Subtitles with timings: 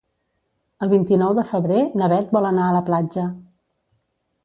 [0.85, 3.31] El vint-i-nou de febrer na Beth vol anar a la platja.